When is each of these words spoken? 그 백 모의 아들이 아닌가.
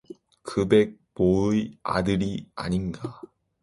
그 0.41 0.67
백 0.67 0.97
모의 1.13 1.77
아들이 1.83 2.49
아닌가. 2.55 3.21